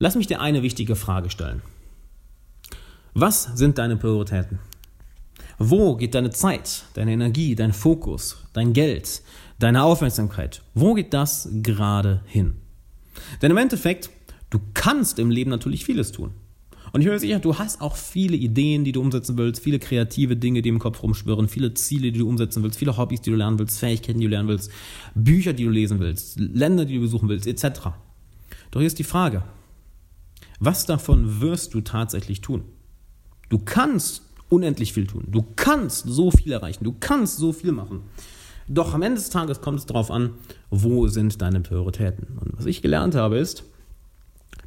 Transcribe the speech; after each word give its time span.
Lass 0.00 0.14
mich 0.14 0.28
dir 0.28 0.40
eine 0.40 0.62
wichtige 0.62 0.94
Frage 0.94 1.28
stellen. 1.28 1.60
Was 3.14 3.42
sind 3.54 3.78
deine 3.78 3.96
Prioritäten? 3.96 4.60
Wo 5.58 5.96
geht 5.96 6.14
deine 6.14 6.30
Zeit, 6.30 6.84
deine 6.94 7.10
Energie, 7.10 7.56
dein 7.56 7.72
Fokus, 7.72 8.44
dein 8.52 8.74
Geld, 8.74 9.22
deine 9.58 9.82
Aufmerksamkeit? 9.82 10.62
Wo 10.72 10.94
geht 10.94 11.12
das 11.12 11.48
gerade 11.64 12.22
hin? 12.26 12.54
Denn 13.42 13.50
im 13.50 13.56
Endeffekt, 13.56 14.10
du 14.50 14.60
kannst 14.72 15.18
im 15.18 15.32
Leben 15.32 15.50
natürlich 15.50 15.84
vieles 15.84 16.12
tun. 16.12 16.30
Und 16.92 17.00
ich 17.00 17.06
bin 17.06 17.14
mir 17.14 17.18
sicher, 17.18 17.40
du 17.40 17.58
hast 17.58 17.80
auch 17.80 17.96
viele 17.96 18.36
Ideen, 18.36 18.84
die 18.84 18.92
du 18.92 19.00
umsetzen 19.00 19.36
willst, 19.36 19.60
viele 19.60 19.80
kreative 19.80 20.36
Dinge, 20.36 20.62
die 20.62 20.68
im 20.68 20.78
Kopf 20.78 21.02
rumschwirren, 21.02 21.48
viele 21.48 21.74
Ziele, 21.74 22.12
die 22.12 22.20
du 22.20 22.28
umsetzen 22.28 22.62
willst, 22.62 22.78
viele 22.78 22.96
Hobbys, 22.96 23.22
die 23.22 23.30
du 23.30 23.36
lernen 23.36 23.58
willst, 23.58 23.80
Fähigkeiten, 23.80 24.20
die 24.20 24.26
du 24.26 24.30
lernen 24.30 24.48
willst, 24.48 24.70
Bücher, 25.16 25.54
die 25.54 25.64
du 25.64 25.70
lesen 25.70 25.98
willst, 25.98 26.38
Länder, 26.38 26.84
die 26.84 26.94
du 26.94 27.00
besuchen 27.00 27.28
willst, 27.28 27.48
etc. 27.48 27.88
Doch 28.70 28.78
hier 28.78 28.86
ist 28.86 29.00
die 29.00 29.04
Frage, 29.04 29.42
was 30.60 30.86
davon 30.86 31.40
wirst 31.40 31.74
du 31.74 31.80
tatsächlich 31.80 32.40
tun? 32.40 32.64
Du 33.48 33.58
kannst 33.58 34.22
unendlich 34.48 34.92
viel 34.92 35.06
tun. 35.06 35.24
Du 35.28 35.44
kannst 35.56 36.04
so 36.06 36.30
viel 36.30 36.52
erreichen. 36.52 36.84
Du 36.84 36.94
kannst 36.98 37.36
so 37.38 37.52
viel 37.52 37.72
machen. 37.72 38.02
Doch 38.66 38.92
am 38.92 39.02
Ende 39.02 39.18
des 39.18 39.30
Tages 39.30 39.60
kommt 39.60 39.78
es 39.78 39.86
darauf 39.86 40.10
an, 40.10 40.34
wo 40.70 41.08
sind 41.08 41.40
deine 41.40 41.60
Prioritäten. 41.60 42.38
Und 42.38 42.58
was 42.58 42.66
ich 42.66 42.82
gelernt 42.82 43.14
habe 43.14 43.38
ist, 43.38 43.64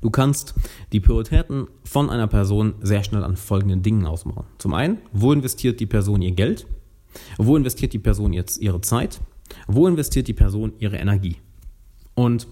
du 0.01 0.09
kannst 0.09 0.55
die 0.91 0.99
Prioritäten 0.99 1.67
von 1.83 2.09
einer 2.09 2.27
Person 2.27 2.75
sehr 2.81 3.03
schnell 3.03 3.23
an 3.23 3.37
folgenden 3.37 3.83
Dingen 3.83 4.07
ausmachen. 4.07 4.45
Zum 4.57 4.73
einen, 4.73 4.97
wo 5.13 5.31
investiert 5.31 5.79
die 5.79 5.85
Person 5.85 6.21
ihr 6.23 6.31
Geld? 6.31 6.65
Wo 7.37 7.55
investiert 7.55 7.93
die 7.93 7.99
Person 7.99 8.33
jetzt 8.33 8.59
ihre 8.59 8.81
Zeit? 8.81 9.19
Wo 9.67 9.87
investiert 9.87 10.27
die 10.27 10.33
Person 10.33 10.73
ihre 10.79 10.97
Energie? 10.97 11.37
Und 12.15 12.47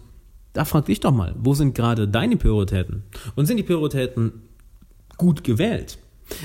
da 0.53 0.66
frag 0.66 0.85
dich 0.85 0.99
doch 0.99 1.12
mal, 1.12 1.35
wo 1.38 1.53
sind 1.53 1.76
gerade 1.76 2.08
deine 2.08 2.38
Prioritäten? 2.38 3.03
Und 3.35 3.45
sind 3.45 3.58
die 3.58 3.63
Prioritäten 3.63 4.41
gut 5.17 5.44
gewählt? 5.44 5.99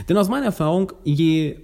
Denn 0.09 0.17
aus 0.17 0.29
meiner 0.29 0.47
Erfahrung, 0.47 0.93
je 1.05 1.59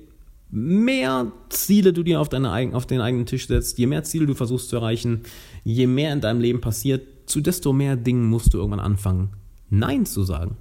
mehr 0.51 1.31
Ziele 1.49 1.93
du 1.93 2.03
dir 2.03 2.21
auf, 2.21 2.29
deine, 2.29 2.75
auf 2.75 2.87
den 2.87 3.01
eigenen 3.01 3.27
Tisch 3.27 3.47
setzt, 3.47 3.79
je 3.79 3.87
mehr 3.87 4.03
Ziele 4.05 4.27
du 4.27 4.35
versuchst 4.35 4.69
zu 4.69 4.77
erreichen, 4.77 5.23
je 5.65 5.87
mehr 5.87 6.13
in 6.13 6.21
deinem 6.21 6.41
Leben 6.41 6.61
passiert, 6.61 7.07
zu 7.27 7.41
desto 7.41 7.73
mehr 7.73 7.97
Dingen 7.97 8.29
musst 8.29 8.53
du 8.53 8.59
irgendwann 8.59 8.81
anfangen, 8.81 9.31
Nein 9.69 10.05
zu 10.07 10.25
sagen. 10.25 10.57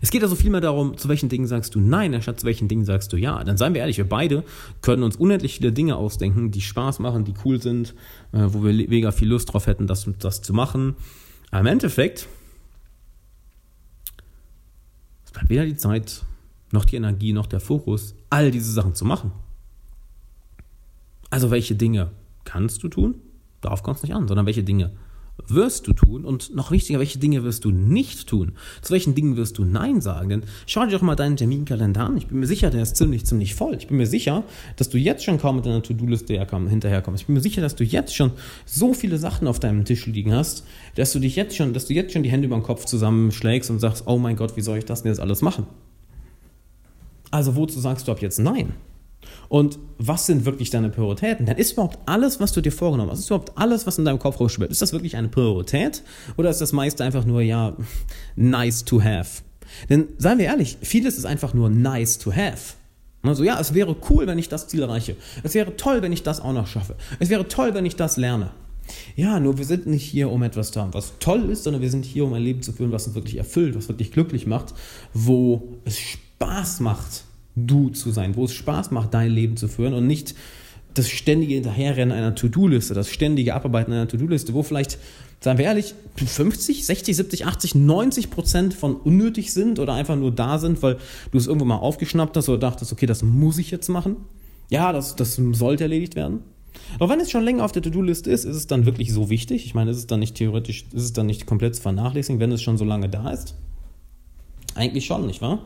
Es 0.00 0.10
geht 0.10 0.22
also 0.22 0.36
vielmehr 0.36 0.60
darum, 0.60 0.96
zu 0.96 1.08
welchen 1.08 1.28
Dingen 1.28 1.46
sagst 1.46 1.74
du 1.74 1.80
Nein, 1.80 2.14
anstatt 2.14 2.40
zu 2.40 2.46
welchen 2.46 2.68
Dingen 2.68 2.84
sagst 2.84 3.12
du 3.12 3.16
Ja. 3.16 3.42
Dann 3.44 3.56
seien 3.56 3.74
wir 3.74 3.80
ehrlich, 3.80 3.96
wir 3.96 4.08
beide 4.08 4.44
können 4.82 5.02
uns 5.02 5.16
unendlich 5.16 5.56
viele 5.56 5.72
Dinge 5.72 5.96
ausdenken, 5.96 6.50
die 6.50 6.60
Spaß 6.60 6.98
machen, 6.98 7.24
die 7.24 7.34
cool 7.44 7.60
sind, 7.60 7.94
äh, 8.32 8.46
wo 8.46 8.64
wir 8.64 8.72
mega 8.88 9.12
viel 9.12 9.28
Lust 9.28 9.52
drauf 9.52 9.66
hätten, 9.66 9.86
das, 9.86 10.08
das 10.18 10.42
zu 10.42 10.52
machen. 10.52 10.96
Aber 11.50 11.60
im 11.60 11.66
Endeffekt, 11.66 12.28
es 15.24 15.32
bleibt 15.32 15.48
weder 15.48 15.64
die 15.64 15.76
Zeit, 15.76 16.24
noch 16.72 16.84
die 16.84 16.96
Energie, 16.96 17.32
noch 17.32 17.46
der 17.46 17.60
Fokus, 17.60 18.14
all 18.30 18.50
diese 18.50 18.72
Sachen 18.72 18.94
zu 18.94 19.04
machen. 19.04 19.32
Also 21.30 21.50
welche 21.50 21.74
Dinge 21.74 22.10
kannst 22.44 22.82
du 22.82 22.88
tun? 22.88 23.16
Darauf 23.60 23.82
kommt 23.82 23.98
es 23.98 24.02
nicht 24.02 24.14
an, 24.14 24.28
sondern 24.28 24.46
welche 24.46 24.62
Dinge 24.62 24.92
wirst 25.48 25.86
du 25.86 25.92
tun 25.92 26.24
und 26.24 26.54
noch 26.54 26.70
wichtiger, 26.70 26.98
welche 26.98 27.18
Dinge 27.18 27.44
wirst 27.44 27.64
du 27.64 27.70
nicht 27.70 28.26
tun? 28.26 28.52
Zu 28.82 28.92
welchen 28.92 29.14
Dingen 29.14 29.36
wirst 29.36 29.58
du 29.58 29.64
Nein 29.64 30.00
sagen? 30.00 30.28
Denn 30.28 30.42
schau 30.66 30.84
dir 30.84 30.92
doch 30.92 31.02
mal 31.02 31.16
deinen 31.16 31.36
Terminkalender 31.36 32.04
an. 32.04 32.16
Ich 32.16 32.26
bin 32.26 32.40
mir 32.40 32.46
sicher, 32.46 32.70
der 32.70 32.82
ist 32.82 32.96
ziemlich, 32.96 33.26
ziemlich 33.26 33.54
voll. 33.54 33.74
Ich 33.76 33.88
bin 33.88 33.96
mir 33.96 34.06
sicher, 34.06 34.44
dass 34.76 34.88
du 34.88 34.98
jetzt 34.98 35.24
schon 35.24 35.38
kaum 35.38 35.56
mit 35.56 35.66
deiner 35.66 35.82
To-Do-Liste 35.82 36.34
hinterherkommst. 36.34 37.22
Ich 37.22 37.26
bin 37.26 37.34
mir 37.34 37.40
sicher, 37.40 37.60
dass 37.60 37.76
du 37.76 37.84
jetzt 37.84 38.14
schon 38.14 38.32
so 38.64 38.94
viele 38.94 39.18
Sachen 39.18 39.46
auf 39.46 39.60
deinem 39.60 39.84
Tisch 39.84 40.06
liegen 40.06 40.32
hast, 40.34 40.64
dass 40.94 41.12
du 41.12 41.18
dich 41.18 41.36
jetzt 41.36 41.56
schon, 41.56 41.72
dass 41.72 41.86
du 41.86 41.94
jetzt 41.94 42.12
schon 42.12 42.22
die 42.22 42.30
Hände 42.30 42.46
über 42.46 42.56
den 42.56 42.62
Kopf 42.62 42.84
zusammenschlägst 42.84 43.70
und 43.70 43.78
sagst, 43.78 44.04
oh 44.06 44.18
mein 44.18 44.36
Gott, 44.36 44.56
wie 44.56 44.62
soll 44.62 44.78
ich 44.78 44.84
das 44.84 45.02
denn 45.02 45.12
jetzt 45.12 45.20
alles 45.20 45.42
machen? 45.42 45.66
Also 47.30 47.56
wozu 47.56 47.80
sagst 47.80 48.08
du 48.08 48.12
ab 48.12 48.22
jetzt 48.22 48.38
Nein? 48.38 48.72
Und 49.48 49.78
was 49.98 50.26
sind 50.26 50.44
wirklich 50.44 50.70
deine 50.70 50.90
Prioritäten? 50.90 51.46
Dann 51.46 51.56
ist 51.56 51.72
überhaupt 51.72 51.98
alles, 52.06 52.40
was 52.40 52.52
du 52.52 52.60
dir 52.60 52.72
vorgenommen 52.72 53.10
hast, 53.10 53.20
ist 53.20 53.30
überhaupt 53.30 53.52
alles, 53.56 53.86
was 53.86 53.98
in 53.98 54.04
deinem 54.04 54.18
Kopf 54.18 54.40
rumschwirrt, 54.40 54.70
ist 54.70 54.82
das 54.82 54.92
wirklich 54.92 55.16
eine 55.16 55.28
Priorität 55.28 56.02
oder 56.36 56.50
ist 56.50 56.60
das 56.60 56.72
meiste 56.72 57.04
einfach 57.04 57.24
nur, 57.24 57.42
ja, 57.42 57.76
nice 58.36 58.84
to 58.84 59.02
have? 59.02 59.42
Denn 59.88 60.08
seien 60.18 60.38
wir 60.38 60.46
ehrlich, 60.46 60.78
vieles 60.80 61.18
ist 61.18 61.26
einfach 61.26 61.54
nur 61.54 61.70
nice 61.70 62.18
to 62.18 62.32
have. 62.32 62.74
Also 63.22 63.42
ja, 63.42 63.58
es 63.58 63.74
wäre 63.74 63.96
cool, 64.10 64.26
wenn 64.26 64.38
ich 64.38 64.48
das 64.48 64.68
Ziel 64.68 64.82
erreiche. 64.82 65.16
Es 65.42 65.54
wäre 65.54 65.76
toll, 65.76 66.02
wenn 66.02 66.12
ich 66.12 66.22
das 66.22 66.40
auch 66.40 66.52
noch 66.52 66.66
schaffe. 66.66 66.94
Es 67.18 67.28
wäre 67.28 67.48
toll, 67.48 67.74
wenn 67.74 67.84
ich 67.84 67.96
das 67.96 68.16
lerne. 68.16 68.50
Ja, 69.16 69.40
nur 69.40 69.58
wir 69.58 69.64
sind 69.64 69.86
nicht 69.86 70.04
hier, 70.04 70.30
um 70.30 70.44
etwas 70.44 70.70
zu 70.70 70.80
haben, 70.80 70.94
was 70.94 71.14
toll 71.18 71.50
ist, 71.50 71.64
sondern 71.64 71.82
wir 71.82 71.90
sind 71.90 72.04
hier, 72.04 72.24
um 72.24 72.34
ein 72.34 72.42
Leben 72.42 72.62
zu 72.62 72.72
führen, 72.72 72.92
was 72.92 73.06
uns 73.08 73.16
wirklich 73.16 73.36
erfüllt, 73.36 73.74
was 73.74 73.88
wirklich 73.88 74.12
glücklich 74.12 74.46
macht, 74.46 74.74
wo 75.12 75.74
es 75.84 75.98
Spaß 75.98 76.78
macht 76.80 77.25
du 77.56 77.88
zu 77.88 78.10
sein, 78.10 78.36
wo 78.36 78.44
es 78.44 78.52
Spaß 78.52 78.90
macht, 78.90 79.14
dein 79.14 79.30
Leben 79.30 79.56
zu 79.56 79.66
führen 79.66 79.94
und 79.94 80.06
nicht 80.06 80.34
das 80.94 81.08
ständige 81.08 81.54
Hinterherrennen 81.54 82.16
einer 82.16 82.34
To-Do-Liste, 82.34 82.94
das 82.94 83.10
ständige 83.10 83.54
Abarbeiten 83.54 83.92
einer 83.92 84.08
To-Do-Liste, 84.08 84.54
wo 84.54 84.62
vielleicht, 84.62 84.98
seien 85.40 85.58
wir 85.58 85.66
ehrlich, 85.66 85.94
50, 86.16 86.86
60, 86.86 87.16
70, 87.16 87.46
80, 87.46 87.74
90 87.74 88.30
Prozent 88.30 88.74
von 88.74 88.96
unnötig 88.96 89.52
sind 89.52 89.78
oder 89.78 89.94
einfach 89.94 90.16
nur 90.16 90.32
da 90.32 90.58
sind, 90.58 90.82
weil 90.82 90.96
du 91.32 91.38
es 91.38 91.46
irgendwo 91.46 91.66
mal 91.66 91.76
aufgeschnappt 91.76 92.36
hast 92.36 92.48
oder 92.48 92.58
dachtest, 92.58 92.92
okay, 92.92 93.06
das 93.06 93.22
muss 93.22 93.58
ich 93.58 93.70
jetzt 93.70 93.88
machen. 93.88 94.16
Ja, 94.70 94.92
das, 94.92 95.16
das 95.16 95.36
sollte 95.52 95.84
erledigt 95.84 96.16
werden. 96.16 96.40
Aber 96.98 97.08
wenn 97.08 97.20
es 97.20 97.30
schon 97.30 97.44
länger 97.44 97.64
auf 97.64 97.72
der 97.72 97.82
To-Do-Liste 97.82 98.30
ist, 98.30 98.44
ist 98.44 98.56
es 98.56 98.66
dann 98.66 98.86
wirklich 98.86 99.12
so 99.12 99.30
wichtig? 99.30 99.66
Ich 99.66 99.74
meine, 99.74 99.90
ist 99.90 99.98
es 99.98 100.06
dann 100.06 100.20
nicht 100.20 100.34
theoretisch, 100.34 100.84
ist 100.92 101.02
es 101.02 101.12
dann 101.12 101.26
nicht 101.26 101.46
komplett 101.46 101.74
zu 101.74 101.82
vernachlässigen, 101.82 102.40
wenn 102.40 102.52
es 102.52 102.62
schon 102.62 102.78
so 102.78 102.84
lange 102.84 103.08
da 103.08 103.30
ist? 103.30 103.54
Eigentlich 104.74 105.06
schon, 105.06 105.26
nicht 105.26 105.40
wahr? 105.40 105.64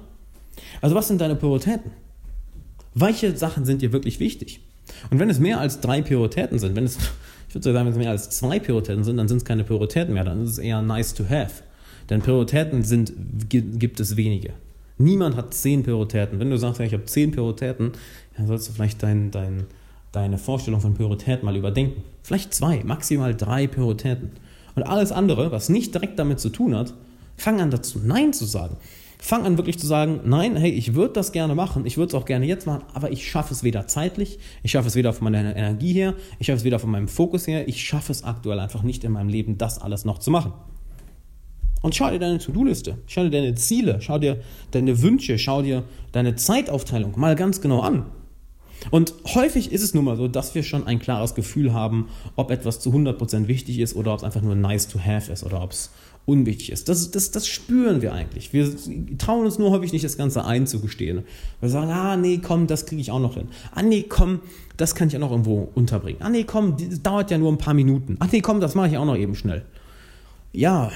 Also 0.81 0.95
was 0.95 1.09
sind 1.09 1.21
deine 1.21 1.37
Prioritäten? 1.37 1.91
Welche 2.95 3.37
Sachen 3.37 3.65
sind 3.65 3.83
dir 3.83 3.93
wirklich 3.93 4.21
wichtig? 4.21 4.61
Und 5.11 5.19
wenn 5.19 5.31
es 5.31 5.39
mehr 5.39 5.61
als 5.61 5.81
drei 5.81 6.03
Prioritäten 6.03 6.59
sind, 6.59 6.75
wenn 6.75 6.85
es, 6.85 6.99
ich 7.49 7.55
würde 7.55 7.73
sagen, 7.73 7.87
wenn 7.87 7.93
es 7.93 7.99
mehr 7.99 8.11
als 8.11 8.31
zwei 8.31 8.59
Prioritäten 8.59 9.05
sind, 9.05 9.17
dann 9.17 9.29
sind 9.29 9.39
es 9.39 9.45
keine 9.45 9.65
Prioritäten 9.65 10.15
mehr, 10.15 10.25
dann 10.25 10.43
ist 10.45 10.51
es 10.51 10.59
eher 10.59 10.83
nice 10.83 11.15
to 11.15 11.25
have. 11.25 11.63
Denn 12.09 12.21
Prioritäten 12.21 12.83
sind, 12.83 13.13
gibt 13.49 14.01
es 14.01 14.17
wenige. 14.17 14.53
Niemand 14.99 15.37
hat 15.37 15.55
zehn 15.55 15.83
Prioritäten. 15.83 16.41
Wenn 16.41 16.51
du 16.51 16.59
sagst, 16.59 16.81
ja, 16.81 16.87
ich 16.87 16.93
habe 16.93 17.05
zehn 17.07 17.31
Prioritäten, 17.31 17.93
dann 18.37 18.47
sollst 18.49 18.69
du 18.69 18.73
vielleicht 18.73 19.03
dein, 19.03 19.31
dein, 19.31 19.65
deine 20.13 20.37
Vorstellung 20.37 20.81
von 20.81 20.95
Prioritäten 20.95 21.45
mal 21.45 21.57
überdenken. 21.57 22.03
Vielleicht 22.23 22.53
zwei, 22.53 22.83
maximal 22.85 23.35
drei 23.35 23.67
Prioritäten. 23.67 24.33
Und 24.75 24.83
alles 24.83 25.13
andere, 25.13 25.53
was 25.53 25.69
nicht 25.69 25.95
direkt 25.95 26.19
damit 26.19 26.41
zu 26.41 26.51
tun 26.51 26.75
hat, 26.75 26.93
fang 27.37 27.61
an 27.61 27.71
dazu 27.71 28.01
Nein 28.05 28.33
zu 28.33 28.45
sagen. 28.45 28.77
Fang 29.23 29.45
an 29.45 29.59
wirklich 29.59 29.79
zu 29.79 29.87
sagen, 29.87 30.21
nein, 30.25 30.57
hey, 30.57 30.71
ich 30.71 30.95
würde 30.95 31.13
das 31.13 31.33
gerne 31.33 31.55
machen, 31.55 31.85
ich 31.85 31.99
würde 31.99 32.09
es 32.09 32.15
auch 32.15 32.25
gerne 32.25 32.47
jetzt 32.47 32.67
machen, 32.67 32.85
aber 32.95 33.13
ich 33.13 33.31
schaffe 33.31 33.53
es 33.53 33.63
weder 33.63 33.87
zeitlich, 33.87 34.39
ich 34.63 34.71
schaffe 34.71 34.89
es 34.89 34.95
weder 34.95 35.13
von 35.13 35.25
meiner 35.25 35.55
Energie 35.55 35.93
her, 35.93 36.15
ich 36.39 36.47
schaffe 36.47 36.59
es 36.59 36.65
weder 36.65 36.79
von 36.79 36.91
meinem 36.91 37.07
Fokus 37.07 37.47
her, 37.47 37.69
ich 37.69 37.85
schaffe 37.85 38.13
es 38.13 38.25
aktuell 38.25 38.59
einfach 38.59 38.83
nicht 38.83 39.05
in 39.05 39.13
meinem 39.13 39.29
Leben, 39.29 39.59
das 39.59 39.79
alles 39.79 40.07
noch 40.07 40.19
zu 40.19 40.31
machen. 40.31 40.53
Und 41.83 41.95
schau 41.95 42.11
dir 42.11 42.19
deine 42.19 42.39
To-Do-Liste, 42.39 42.99
schau 43.07 43.25
dir 43.25 43.31
deine 43.31 43.55
Ziele, 43.55 43.99
schau 44.01 44.19
dir 44.19 44.41
deine 44.71 45.03
Wünsche, 45.03 45.39
schau 45.39 45.63
dir 45.63 45.85
deine 46.13 46.35
Zeitaufteilung 46.37 47.19
mal 47.19 47.37
ganz 47.37 47.61
genau 47.61 47.81
an. 47.81 48.07
Und 48.91 49.13
häufig 49.35 49.73
ist 49.73 49.83
es 49.83 49.93
nun 49.93 50.05
mal 50.05 50.17
so, 50.17 50.29
dass 50.29 50.55
wir 50.55 50.63
schon 50.63 50.87
ein 50.87 50.99
klares 50.99 51.35
Gefühl 51.35 51.75
haben, 51.75 52.09
ob 52.37 52.51
etwas 52.51 52.81
zu 52.81 52.91
100% 52.91 53.47
wichtig 53.47 53.79
ist 53.79 53.95
oder 53.95 54.13
ob 54.13 54.19
es 54.19 54.25
einfach 54.25 54.41
nur 54.41 54.55
nice 54.55 54.89
to 54.89 54.99
have 54.99 55.31
ist 55.31 55.45
oder 55.45 55.63
ob 55.63 55.73
es 55.73 55.91
unwichtig 56.27 56.71
ist. 56.71 56.89
Das, 56.89 57.11
das, 57.11 57.31
das 57.31 57.47
spüren 57.47 58.03
wir 58.03 58.13
eigentlich. 58.13 58.53
Wir 58.53 58.73
trauen 59.19 59.45
uns 59.45 59.59
nur 59.59 59.71
häufig 59.71 59.93
nicht, 59.93 60.05
das 60.05 60.17
Ganze 60.17 60.45
einzugestehen. 60.45 61.23
Wir 61.61 61.69
sagen, 61.69 61.91
ah 61.91 62.17
nee, 62.17 62.39
komm, 62.39 62.67
das 62.67 62.87
kriege 62.87 63.01
ich 63.01 63.11
auch 63.11 63.21
noch 63.21 63.35
hin. 63.35 63.49
Ah 63.73 63.83
nee, 63.83 64.05
komm, 64.09 64.41
das 64.77 64.95
kann 64.95 65.09
ich 65.09 65.17
auch 65.17 65.21
noch 65.21 65.31
irgendwo 65.31 65.69
unterbringen. 65.75 66.21
Ah 66.23 66.29
nee, 66.29 66.45
komm, 66.45 66.77
das 66.77 67.03
dauert 67.03 67.31
ja 67.31 67.39
nur 67.39 67.51
ein 67.51 67.59
paar 67.59 67.75
Minuten. 67.75 68.17
Ah 68.21 68.29
nee, 68.31 68.41
komm, 68.41 68.61
das 68.61 68.75
mache 68.75 68.89
ich 68.89 68.97
auch 68.97 69.07
noch 69.07 69.17
eben 69.17 69.35
schnell 69.35 69.65
ja, 70.53 70.91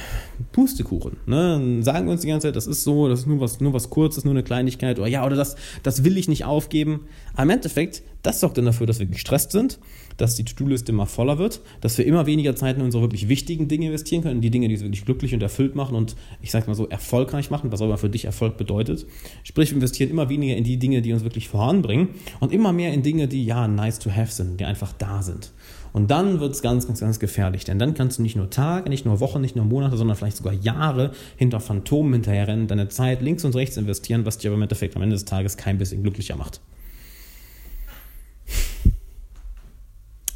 Pustekuchen. 0.50 1.16
Ne? 1.26 1.82
Sagen 1.82 2.06
wir 2.06 2.12
uns 2.12 2.22
die 2.22 2.28
ganze 2.28 2.48
Zeit, 2.48 2.56
das 2.56 2.66
ist 2.66 2.82
so, 2.82 3.08
das 3.08 3.20
ist 3.20 3.26
nur 3.26 3.40
was, 3.40 3.60
nur 3.60 3.72
was 3.72 3.88
Kurzes, 3.88 4.24
nur 4.24 4.32
eine 4.32 4.42
Kleinigkeit 4.42 4.98
oder 4.98 5.06
ja, 5.06 5.24
oder 5.24 5.36
das, 5.36 5.54
das 5.84 6.02
will 6.02 6.18
ich 6.18 6.26
nicht 6.26 6.44
aufgeben. 6.44 7.06
Aber 7.34 7.44
im 7.44 7.50
Endeffekt, 7.50 8.02
das 8.22 8.40
sorgt 8.40 8.58
dann 8.58 8.64
dafür, 8.64 8.86
dass 8.86 8.98
wir 8.98 9.06
gestresst 9.06 9.52
sind, 9.52 9.78
dass 10.16 10.34
die 10.34 10.44
To-Do-Liste 10.44 10.90
immer 10.90 11.06
voller 11.06 11.38
wird, 11.38 11.60
dass 11.80 11.96
wir 11.98 12.04
immer 12.04 12.26
weniger 12.26 12.56
Zeit 12.56 12.76
in 12.76 12.82
unsere 12.82 13.04
wirklich 13.04 13.28
wichtigen 13.28 13.68
Dinge 13.68 13.86
investieren 13.86 14.22
können, 14.22 14.40
die 14.40 14.50
Dinge, 14.50 14.66
die 14.66 14.74
uns 14.74 14.82
wirklich 14.82 15.04
glücklich 15.04 15.34
und 15.34 15.42
erfüllt 15.42 15.76
machen 15.76 15.94
und 15.94 16.16
ich 16.42 16.50
sag 16.50 16.66
mal 16.66 16.74
so 16.74 16.88
erfolgreich 16.88 17.50
machen, 17.50 17.70
was 17.70 17.80
auch 17.80 17.86
immer 17.86 17.98
für 17.98 18.10
dich 18.10 18.24
Erfolg 18.24 18.56
bedeutet. 18.56 19.06
Sprich, 19.44 19.70
wir 19.70 19.76
investieren 19.76 20.10
immer 20.10 20.28
weniger 20.28 20.56
in 20.56 20.64
die 20.64 20.78
Dinge, 20.78 21.00
die 21.00 21.12
uns 21.12 21.22
wirklich 21.22 21.48
voranbringen 21.48 22.08
und 22.40 22.52
immer 22.52 22.72
mehr 22.72 22.92
in 22.92 23.02
Dinge, 23.02 23.28
die 23.28 23.44
ja 23.44 23.68
nice 23.68 24.00
to 24.00 24.10
have 24.10 24.32
sind, 24.32 24.58
die 24.58 24.64
einfach 24.64 24.92
da 24.92 25.22
sind. 25.22 25.52
Und 25.94 26.10
dann 26.10 26.40
wird 26.40 26.52
es 26.52 26.60
ganz, 26.60 26.88
ganz, 26.88 26.98
ganz 26.98 27.20
gefährlich, 27.20 27.64
denn 27.64 27.78
dann 27.78 27.94
kannst 27.94 28.18
du 28.18 28.22
nicht 28.22 28.34
nur 28.34 28.50
Tage, 28.50 28.90
nicht 28.90 29.06
nur 29.06 29.20
Wochen, 29.20 29.40
nicht 29.40 29.54
nur 29.54 29.64
Monate, 29.64 29.96
sondern 29.96 30.16
vielleicht 30.16 30.36
sogar 30.36 30.52
Jahre 30.52 31.12
hinter 31.36 31.60
Phantomen 31.60 32.14
hinterherrennen, 32.14 32.66
deine 32.66 32.88
Zeit 32.88 33.22
links 33.22 33.44
und 33.44 33.54
rechts 33.54 33.76
investieren, 33.76 34.26
was 34.26 34.38
dich 34.38 34.48
aber 34.48 34.56
im 34.56 34.62
Endeffekt 34.62 34.96
am 34.96 35.02
Ende 35.02 35.14
des 35.14 35.24
Tages 35.24 35.56
kein 35.56 35.78
bisschen 35.78 36.02
glücklicher 36.02 36.34
macht. 36.34 36.60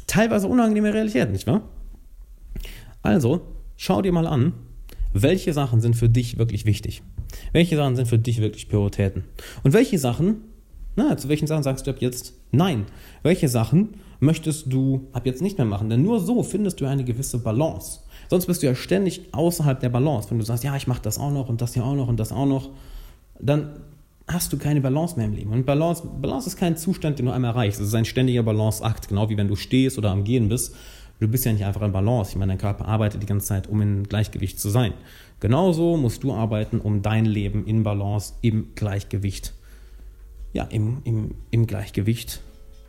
Teilweise 0.07 0.47
unangenehme 0.47 0.93
Realität, 0.93 1.29
nicht 1.29 1.45
wahr? 1.45 1.63
Also, 3.01 3.41
schau 3.75 4.01
dir 4.01 4.13
mal 4.13 4.27
an, 4.27 4.53
welche 5.11 5.51
Sachen 5.51 5.81
sind 5.81 5.97
für 5.97 6.07
dich 6.07 6.37
wirklich 6.37 6.65
wichtig? 6.65 7.03
Welche 7.51 7.75
Sachen 7.75 7.97
sind 7.97 8.07
für 8.07 8.17
dich 8.17 8.39
wirklich 8.39 8.69
Prioritäten? 8.69 9.25
Und 9.63 9.73
welche 9.73 9.99
Sachen, 9.99 10.37
na, 10.95 11.17
zu 11.17 11.27
welchen 11.27 11.47
Sachen 11.47 11.63
sagst 11.63 11.85
du 11.85 11.91
ab 11.91 11.97
jetzt 11.99 12.33
nein? 12.51 12.85
Welche 13.23 13.49
Sachen 13.49 13.95
möchtest 14.19 14.71
du 14.71 15.07
ab 15.13 15.25
jetzt 15.25 15.41
nicht 15.41 15.57
mehr 15.57 15.65
machen? 15.65 15.89
Denn 15.89 16.03
nur 16.03 16.19
so 16.19 16.43
findest 16.43 16.81
du 16.81 16.85
eine 16.85 17.03
gewisse 17.03 17.39
Balance. 17.39 18.01
Sonst 18.29 18.45
bist 18.45 18.61
du 18.61 18.67
ja 18.67 18.75
ständig 18.75 19.33
außerhalb 19.33 19.79
der 19.79 19.89
Balance. 19.89 20.29
Wenn 20.29 20.39
du 20.39 20.45
sagst, 20.45 20.63
ja, 20.63 20.75
ich 20.75 20.87
mache 20.87 21.01
das 21.01 21.17
auch 21.17 21.31
noch 21.31 21.49
und 21.49 21.61
das 21.61 21.73
hier 21.73 21.85
auch 21.85 21.95
noch 21.95 22.07
und 22.07 22.19
das 22.19 22.31
auch 22.31 22.45
noch, 22.45 22.69
dann 23.39 23.79
hast 24.27 24.53
du 24.53 24.57
keine 24.57 24.81
Balance 24.81 25.15
mehr 25.15 25.25
im 25.25 25.33
Leben. 25.33 25.51
Und 25.51 25.65
Balance, 25.65 26.03
Balance 26.21 26.47
ist 26.47 26.57
kein 26.57 26.77
Zustand, 26.77 27.19
den 27.19 27.25
du 27.25 27.31
einmal 27.31 27.51
erreichst. 27.51 27.79
Es 27.79 27.87
ist 27.87 27.95
ein 27.95 28.05
ständiger 28.05 28.43
Balanceakt, 28.43 29.07
genau 29.07 29.29
wie 29.29 29.37
wenn 29.37 29.47
du 29.47 29.55
stehst 29.55 29.97
oder 29.97 30.11
am 30.11 30.23
Gehen 30.23 30.49
bist. 30.49 30.75
Du 31.19 31.27
bist 31.27 31.45
ja 31.45 31.51
nicht 31.51 31.65
einfach 31.65 31.81
in 31.81 31.91
Balance. 31.91 32.31
Ich 32.31 32.37
meine, 32.37 32.51
dein 32.51 32.59
Körper 32.59 32.87
arbeitet 32.87 33.21
die 33.21 33.25
ganze 33.25 33.47
Zeit, 33.47 33.67
um 33.67 33.81
in 33.81 34.03
Gleichgewicht 34.03 34.59
zu 34.59 34.69
sein. 34.69 34.93
Genauso 35.39 35.97
musst 35.97 36.23
du 36.23 36.33
arbeiten, 36.33 36.79
um 36.79 37.01
dein 37.01 37.25
Leben 37.25 37.65
in 37.65 37.83
Balance, 37.83 38.33
im 38.41 38.75
Gleichgewicht, 38.75 39.53
ja, 40.53 40.63
im, 40.65 41.01
im, 41.03 41.35
im 41.51 41.67
Gleichgewicht 41.67 42.41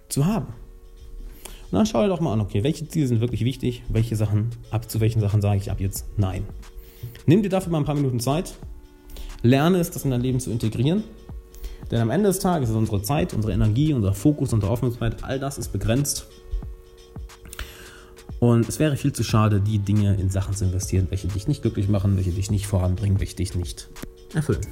zu 0.08 0.26
haben. 0.26 0.48
Dann 1.70 1.86
schau 1.86 2.02
dir 2.02 2.08
doch 2.08 2.20
mal 2.20 2.32
an, 2.32 2.40
okay, 2.40 2.64
welche 2.64 2.88
Ziele 2.88 3.06
sind 3.06 3.20
wirklich 3.20 3.44
wichtig, 3.44 3.82
welche 3.88 4.16
Sachen, 4.16 4.50
ab 4.70 4.90
zu 4.90 5.00
welchen 5.00 5.20
Sachen 5.20 5.40
sage 5.40 5.60
ich 5.60 5.70
ab 5.70 5.80
jetzt 5.80 6.06
nein. 6.16 6.44
Nimm 7.26 7.42
dir 7.42 7.48
dafür 7.48 7.70
mal 7.70 7.78
ein 7.78 7.84
paar 7.84 7.94
Minuten 7.94 8.20
Zeit, 8.20 8.54
lerne 9.42 9.78
es, 9.78 9.90
das 9.90 10.04
in 10.04 10.10
dein 10.10 10.20
Leben 10.20 10.40
zu 10.40 10.50
integrieren. 10.50 11.04
Denn 11.90 12.00
am 12.00 12.10
Ende 12.10 12.28
des 12.28 12.38
Tages 12.38 12.70
ist 12.70 12.76
unsere 12.76 13.02
Zeit, 13.02 13.34
unsere 13.34 13.52
Energie, 13.52 13.92
unser 13.92 14.12
Fokus, 14.12 14.52
unsere 14.52 14.70
Aufmerksamkeit, 14.70 15.24
all 15.24 15.38
das 15.38 15.58
ist 15.58 15.72
begrenzt. 15.72 16.26
Und 18.38 18.68
es 18.68 18.78
wäre 18.78 18.96
viel 18.96 19.12
zu 19.12 19.22
schade, 19.22 19.60
die 19.60 19.78
Dinge 19.78 20.14
in 20.14 20.30
Sachen 20.30 20.54
zu 20.54 20.64
investieren, 20.64 21.06
welche 21.10 21.28
dich 21.28 21.46
nicht 21.46 21.62
glücklich 21.62 21.88
machen, 21.88 22.16
welche 22.16 22.30
dich 22.30 22.50
nicht 22.50 22.66
voranbringen, 22.66 23.20
welche 23.20 23.36
dich 23.36 23.54
nicht 23.54 23.88
erfüllen. 24.34 24.62